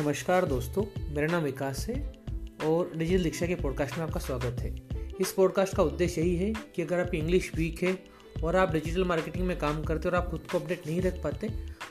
[0.00, 0.84] नमस्कार दोस्तों
[1.14, 2.12] मेरा नाम विकास है
[2.64, 4.88] और डिजिटल दीक्षा के पॉडकास्ट में आपका स्वागत है।
[5.20, 8.04] इस पॉडकास्ट का उद्देश्य यही है कि अगर आप इंग्लिश वीक है
[8.44, 11.22] और आप डिजिटल मार्केटिंग में काम करते हो और आप खुद को अपडेट नहीं रख
[11.22, 11.48] पाते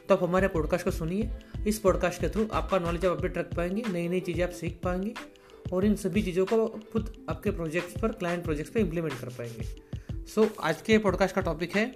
[0.09, 1.29] तो आप हमारे पॉडकास्ट को सुनिए।
[1.67, 4.79] इस पॉडकास्ट के थ्रू आपका नॉलेज आप अपडेट रख पाएँगे नई नई चीज़ें आप सीख
[4.83, 5.13] पाएँगे
[5.73, 9.65] और इन सभी चीज़ों को खुद आपके प्रोजेक्ट्स पर क्लाइंट प्रोजेक्ट्स पर इम्प्लीमेंट कर पाएँगे।
[10.25, 11.95] सो so, आज के पॉडकास्ट का टॉपिक है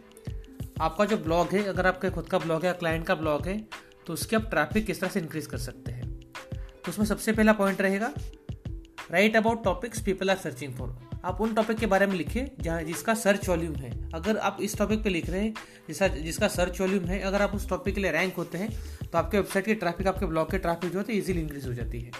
[0.82, 3.84] आपका जो ब्लॉग है अगर आपका खुद का ब्लॉग है या क्लाइंट का ब्लॉग है
[4.08, 5.93] तो उसके आप ट्रैफ़िक किस तरह से इंक्रीज कर सकते हैं?
[6.86, 8.14] तो उसमें सबसे पहला पॉइंट रहेगा
[9.12, 12.84] right about topics people are searching for आप उन टॉपिक के बारे में लिखिए, जहाँ
[12.84, 15.54] जिसका सर्च वॉल्यूम है। अगर आप इस टॉपिक पे लिख रहे हैं,
[15.88, 18.70] जिसका जिसका सर्च वॉल्यूम है, अगर आप उस टॉपिक के लिए रैंक होते हैं
[19.04, 22.00] तो आपके वेबसाइट की ट्रैफ़िक आपके ब्लॉग के ट्रैफ़िक जो है इजीली इंक्रीज हो जाती
[22.00, 22.12] है।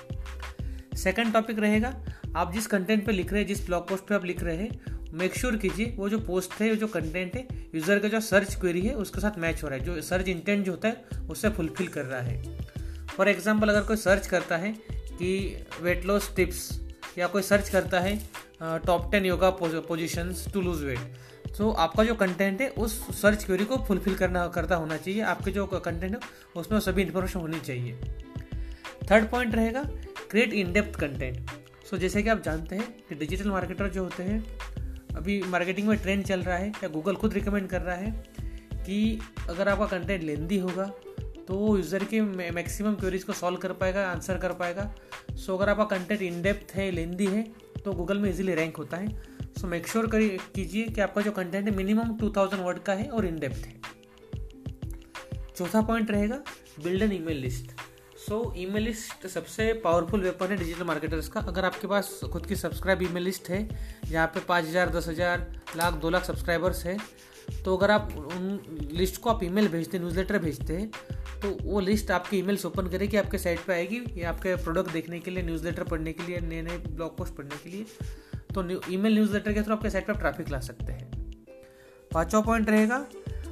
[0.96, 1.94] सेकंड टॉपिक रहेगा,
[2.36, 4.92] आप जिस कंटेंट पे लिख रहे हैं, जिस ब्लॉग पोस्ट पे आप लिख रहे हैं
[5.14, 8.82] मेक श्योर कीजिए, वो जो पोस्ट है जो कंटेंट है यूज़र का जो सर्च क्वेरी
[8.82, 11.88] है, उसके साथ मैच हो रहा है। जो सर्च इंटेंट जो होता है, उससे फुलफिल
[11.88, 12.42] कर रहा है।
[13.18, 16.70] फॉर एग्ज़ाम्पल अगर कोई सर्च करता है कि वेट लॉस टिप्स
[17.18, 18.18] या कोई सर्च करता है
[18.86, 21.00] top ten yoga positions to lose weight
[21.58, 25.52] तो आपका जो कंटेंट है, उस सर्च क्वेरी को फुलफिल करना, करता होना चाहिए। आपके
[25.52, 26.20] जो कंटेंट है,
[26.56, 27.98] उसमें सभी इन्फॉर्मेशन होनी चाहिए।
[29.12, 29.84] थर्ड पॉइंट रहेगा
[30.32, 31.52] create in depth content
[31.90, 34.44] so जैसे कि आप जानते हैं कि डिजिटल मार्केटर जो होते हैं,
[35.16, 38.12] अभी मार्केटिंग में ट्रेंड चल रहा है, या गूगल खुद रिकमेंड कर रहा है
[38.86, 40.92] कि अगर आपका कंटेंट लेंदी होगा
[41.48, 44.90] तो वो यूज़र की मैक्सिमम क्वेरीज को सॉल्व कर पाएगा आंसर कर पाएगा।
[45.30, 47.44] सो so, अगर आपका कंटेंट इन डेप्थ है लेंदी है
[47.84, 49.08] तो गूगल में इजीली रैंक होता है।
[49.54, 53.08] सो मेक श्योर कीजिए कि आपका जो कंटेंट है मिनिमम टू थाउज़ेंड वर्ड का है
[53.08, 53.82] और इन डेप्थ है।
[55.58, 56.44] चौथा पॉइंट रहेगा
[56.84, 57.72] build an email list
[58.20, 62.56] so email list सबसे पावरफुल वेपन है डिजिटल मार्केटर्स का। अगर आपके पास खुद की
[62.56, 63.68] सब्सक्राइब ईमेल लिस्ट है
[64.06, 65.46] जहाँ पे पाँच हज़ार दस हज़ार
[65.78, 66.98] लाख दो लाख सब्सक्राइबर्स है
[67.66, 70.92] तो अगर आप उन लिस्ट को आप ईमेल भेजते हैं न्यूज़लेटर भेजते हैं
[71.44, 75.20] तो वो लिस्ट आपकी ईमेल्स ओपन करेगी, आपके साइट पे आएगी। या आपके प्रोडक्ट देखने
[75.20, 77.86] के लिए न्यूज़लेटर पढ़ने के लिए नए नए ब्लॉग पोस्ट पढ़ने के लिए।
[78.54, 81.12] तो ई ईमेल न्यूज़लेटर के थ्रू आपके साइट पर ट्रैफ़िक ला सकते हैं।
[82.12, 83.06] पाँचवा पॉइंट रहेगा,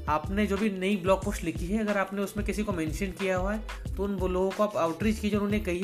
[0.09, 3.37] आपने जो भी नई ब्लॉग पोस्ट लिखी है, अगर आपने उसमें किसी को मेंशन किया
[3.37, 5.79] हुआ है तो उन लोगों को आप आउटरीच कीजिए, उन्होंने कही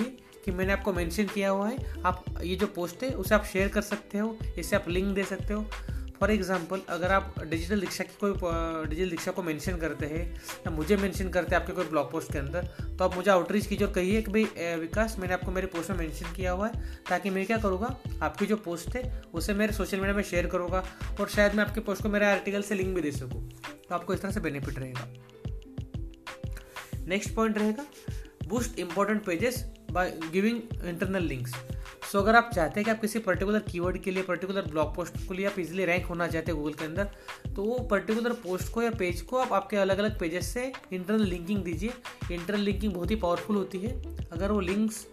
[0.46, 3.68] कि मैंने आपको मेंशन किया हुआ है। आप ये जो पोस्ट है, उसे आप शेयर
[3.68, 5.66] कर सकते हो इसे आप लिंक दे सकते हो।
[6.20, 8.34] फॉर एग्ज़ाम्पल अगर आप डिजिटल रिक्शा की कोई
[8.90, 10.24] डिजिटल रिक्शा को मेंशन करते हैं,
[10.58, 13.66] या मुझे मेंशन करते हैं आपके कोई ब्लॉग पोस्ट के अंदर तो आप मुझे आउटरीच
[13.68, 16.84] कीजिए और कहिए कि भाई विकास, मैंने आपको मेरे पोस्ट में मेंशन किया हुआ है,
[17.10, 20.84] ताकि मैं क्या करूँगा, आपकी जो पोस्ट है, उसे मेरे सोशल मीडिया में शेयर करूँगा,
[21.20, 23.48] और शायद मैं आपके पोस्ट को मेरे आर्टिकल से लिंक भी दे सकूँ।
[23.90, 25.08] तो आपको इस तरह से बेनिफिट रहेगा।
[27.08, 27.86] नेक्स्ट पॉइंट रहेगा
[28.48, 31.54] boost important pages by giving internal links
[32.12, 35.18] so अगर आप चाहते हैं कि आप किसी पर्टिकुलर कीवर्ड के लिए पर्टिकुलर ब्लॉग पोस्ट
[35.20, 37.10] के लिए आप इजिली रैंक होना चाहते हैं गूगल के अंदर
[37.56, 41.24] तो वो पर्टिकुलर पोस्ट को या पेज को आप आपके अलग अलग पेजेस से इंटरनल
[41.24, 41.94] लिंकिंग दीजिए।
[42.32, 43.92] इंटरनल लिंकिंग बहुत ही पावरफुल होती है।
[44.32, 45.06] अगर वो लिंक्स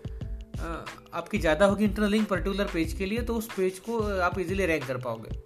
[1.15, 4.67] आपकी ज़्यादा होगी इंटरनल लिंक पर्टिकुलर पेज के लिए तो उस पेज को आप इजीली
[4.67, 5.43] रैंक कर पाओगे।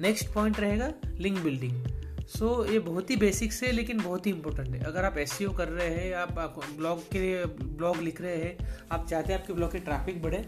[0.00, 1.93] नेक्स्ट पॉइंट रहेगा लिंक बिल्डिंग
[2.28, 5.38] सो so, ये बहुत ही बेसिक्स है लेकिन बहुत ही इंपॉर्टेंट है। अगर आप एस
[5.58, 6.32] कर रहे हैं आप
[6.76, 8.56] ब्लॉग के लिए ब्लॉग लिख रहे हैं
[8.92, 10.38] आप चाहते हैं आपके ब्लॉग की ट्रैफ़िक बढ़े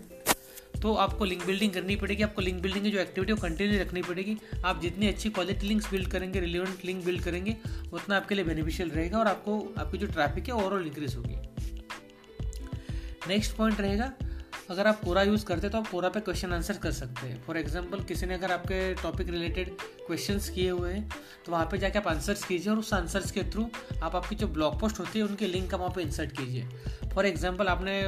[0.83, 4.03] तो आपको लिंक बिल्डिंग करनी पड़ेगी। आपको लिंक बिल्डिंग की जो एक्टिविटी है कंटिन्यू रखनी
[4.03, 7.57] पड़ेगी। आप जितनी अच्छी क्वालिटी लिंक्स बिल्ड करेंगे रिलेवेंट लिंक बिल्ड करेंगे
[7.93, 11.37] उतना आपके लिए बेनिफिशियल रहेगा और आपको आपकी जो ट्रैफ़िक है ओवरऑल इंक्रीज होगी।
[13.29, 14.13] नेक्स्ट पॉइंट रहेगा
[14.69, 17.57] अगर आप कोरा यूज़ करते तो आप कोरा पे क्वेश्चन आंसर कर सकते हैं। फॉर
[17.57, 19.71] एग्ज़ाम्पल किसी ने अगर आपके टॉपिक रिलेटेड
[20.07, 21.09] क्वेश्चंस किए हुए हैं
[21.47, 23.69] तो वहाँ पे जाके आप आंसर्स कीजिए और उस आंसर्स के थ्रू
[24.03, 26.69] आप आपकी जो ब्लॉग पोस्ट होती है, उनके लिंक आप वहाँ पर इंसर्ट कीजिए।
[27.15, 28.03] फॉर एग्ज़ाम्पल आपने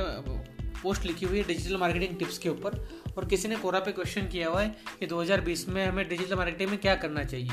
[0.78, 2.74] पोस्ट लिखी हुई है डिजिटल मार्केटिंग टिप्स के ऊपर,
[3.16, 6.70] और किसी ने कोरा पे क्वेश्चन किया हुआ है कि 2020 में हमें डिजिटल मार्केटिंग
[6.70, 7.50] में क्या करना चाहिए।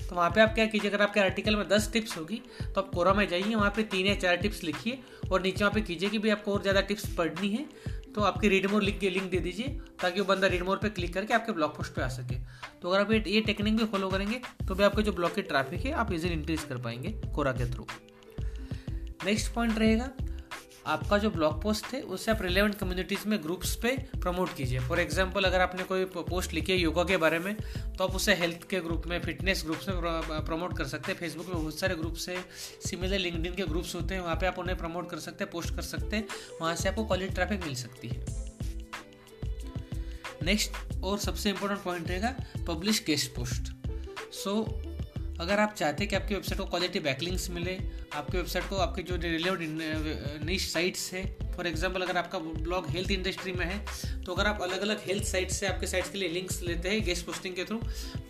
[0.00, 2.90] तो वहाँ पे आप क्या कीजिए, अगर आपके आर्टिकल में 10 टिप्स होगी तो आप
[2.94, 4.98] कोरा में जाइए, वहाँ पे तीन या चार टिप्स लिखिए,
[5.30, 7.64] और नीचे वहाँ पे कीजिए कि भाई आपको और ज़्यादा टिप्स पढ़नी है।
[8.16, 9.68] तो आपकी रीड मोर के लिंक दे दीजिए,
[10.00, 12.36] ताकि वो बंदा रीड मोर पर क्लिक करके आपके ब्लॉग पोस्ट पे आ सके।
[12.82, 15.84] तो अगर आप ये टेक्निक भी फॉलो करेंगे तो भी आपके जो ब्लॉग की ट्रैफ़िक
[15.84, 17.86] है, आप इजीली इंक्रीज कर पाएँगे कोरा के थ्रू
[19.24, 20.10] नेक्स्ट पॉइंट रहेगा
[20.86, 25.00] आपका जो ब्लॉग पोस्ट है उससे आप रिलेवेंट कम्युनिटीज़ में ग्रुप्स पे प्रमोट कीजिए। फॉर
[25.00, 28.68] एग्जांपल अगर आपने कोई पोस्ट लिखी है योगा के बारे में तो आप उसे हेल्थ
[28.70, 32.28] के ग्रुप में फिटनेस ग्रुप्स में प्रमोट कर सकते हैं। फेसबुक में बहुत सारे ग्रुप्स
[32.28, 32.36] है।
[32.86, 35.74] सिमिलर लिंकडिन के ग्रुप्स होते हैं। वहाँ पर आप उन्हें प्रमोट कर सकते हैं पोस्ट
[35.74, 36.26] कर सकते हैं।
[36.60, 38.24] वहाँ से आपको क्वालिटी ट्रैफ़िक मिल सकती है।
[40.42, 42.34] नेक्स्ट और सबसे इंपॉर्टेंट पॉइंट रहेगा
[42.68, 43.72] पब्लिश गेस्ट पोस्ट
[44.34, 44.62] सो
[45.40, 47.76] अगर आप चाहते हैं कि आपकी वेबसाइट को क्वालिटी बैकलिंग्स मिले,
[48.14, 51.24] आपकी वेबसाइट को आपके जो रिलेवेंट निश साइट्स है
[51.56, 53.78] फॉर एग्ज़ाम्पल अगर आपका ब्लॉग हेल्थ इंडस्ट्री में है
[54.24, 57.02] तो अगर आप अलग अलग हेल्थ साइट से आपके साइट्स के लिए लिंक्स लेते हैं
[57.04, 57.78] गेस्ट पोस्टिंग के थ्रू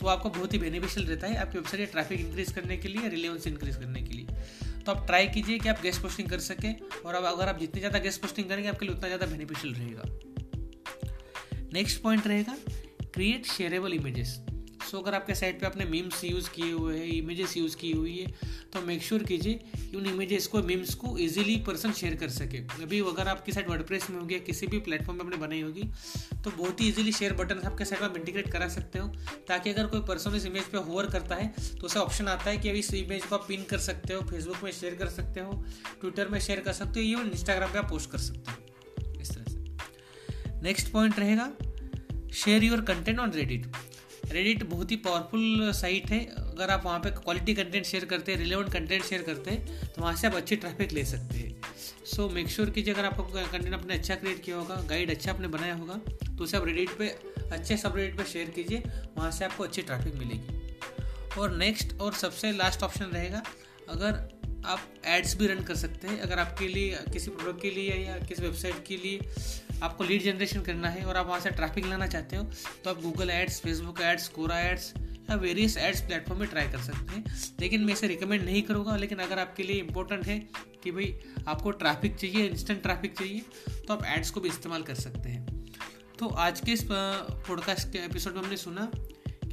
[0.00, 3.46] तो आपको बहुत ही बेनिफिशियल रहता है आपकी वेबसाइट ट्रैफ़िक इंक्रीज करने के लिए रिलेवेंस
[3.46, 4.26] इंक्रीज करने के लिए।
[4.80, 6.72] तो आप ट्राई कीजिए कि आप गेस्ट पोस्टिंग कर सके,
[7.06, 10.02] और अब अगर आप जितनी ज़्यादा गेस्ट पोस्टिंग करेंगे, आपके लिए उतना ज़्यादा बेनिफिशियल रहेगा।
[11.72, 12.56] नेक्स्ट पॉइंट रहेगा
[13.14, 14.38] क्रिएट शेयरेबल इमेजेस
[14.90, 18.16] सो अगर आपके साइट पे आपने मीम्स यूज़ किए हुए हैं इमेजेस यूज़ की हुई
[18.18, 18.26] है
[18.72, 22.58] तो मेक श्योर कीजिए कि उन इमेजेस को मीम्स को इजीली पर्सन शेयर कर सके।
[22.82, 25.82] अभी अगर आपकी साइट वर्डप्रेस में होगी या किसी भी प्लेटफॉर्म पे आपने बनाई होगी
[26.34, 29.08] तो बहुत ही इजीली शेयर बटन आपके साइट में इंटीग्रेट करा सकते हो,
[29.48, 32.56] ताकि अगर कोई पर्सन इस इमेज पर होवर करता है तो उसे ऑप्शन आता है
[32.58, 35.40] कि अभी इस इमेज को आप पिन कर सकते हो फेसबुक में शेयर कर सकते
[35.40, 35.64] हो
[36.00, 39.30] ट्विटर में शेयर कर सकते हो इवन इंस्टाग्राम पर आप पोस्ट कर सकते हो। इस
[39.30, 41.52] तरह से। नेक्स्ट पॉइंट रहेगा
[42.34, 43.66] share your content on Reddit
[44.26, 48.38] Reddit बहुत ही पावरफुल साइट है। अगर आप वहाँ पे क्वालिटी कंटेंट शेयर करते हैं
[48.38, 51.55] रिलेवेंट कंटेंट शेयर करते हैं तो वहाँ से आप अच्छी ट्रैफ़िक ले सकते हैं।
[52.06, 55.49] सो मेक श्योर कीजिए अगर आपको कंटेंट आपने अच्छा क्रिएट किया होगा गाइड अच्छा आपने
[55.49, 55.94] बनाया होगा
[56.28, 57.08] तो उसे आप रेडिट पे,
[57.52, 58.82] अच्छे सब रेडिट पे शेयर कीजिए,
[59.17, 63.43] वहाँ से आपको अच्छी ट्रैफ़िक मिलेगी। और नेक्स्ट और सबसे लास्ट ऑप्शन रहेगा,
[63.88, 64.35] अगर
[64.66, 68.16] आप एड्स भी रन कर सकते हैं, अगर आपके लिए, किसी प्रोडक्ट के लिए या
[68.18, 72.06] किसी वेबसाइट के लिए आपको लीड जनरेशन करना है और आप वहाँ से ट्रैफ़िक लाना
[72.06, 72.44] चाहते हो
[72.84, 74.92] तो आप Google ads Facebook ads Quora ads
[75.30, 77.24] या वेरियस एड्स प्लेटफॉर्म में ट्राई कर सकते हैं।
[77.60, 80.38] लेकिन मैं इसे रिकमेंड नहीं करूँगा, लेकिन अगर आपके लिए इंपॉर्टेंट है
[80.84, 81.14] कि भाई
[81.48, 83.42] आपको ट्रैफ़िक चाहिए इंस्टेंट ट्रैफ़िक चाहिए
[83.86, 85.64] तो आप एड्स को भी इस्तेमाल कर सकते हैं।
[86.18, 88.90] तो आज के इस पॉडकास्ट के एपिसोड में हमने सुना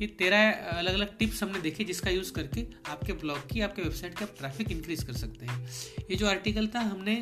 [0.04, 4.18] कि तेरह अलग अलग टिप्स हमने देखे जिसका यूज़ करके आपके ब्लॉग की, आपके वेबसाइट
[4.20, 5.68] का ट्रैफ़िक इंक्रीज कर सकते हैं।
[6.02, 7.14] ये जो आर्टिकल था हमने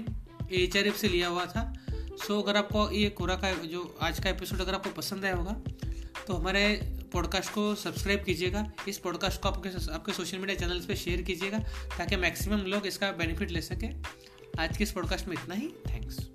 [0.54, 1.74] एच से लिया हुआ था।
[2.22, 5.62] सो अगर आपको ये कोरा का, जो आज का एपिसोड अगर आपको पसंद आया होगा
[6.28, 6.66] तो हमारे
[7.14, 11.60] पॉडकास्ट को सब्सक्राइब कीजिएगा। इस पॉडकास्ट को आपके आपके सोशल मीडिया चैनल्स पे शेयर कीजिएगा,
[11.98, 13.96] ताकि मैक्सिमम लोग इसका बेनिफिट ले सके।
[14.62, 16.31] आज के इस पॉडकास्ट में इतना ही। थैंक्स।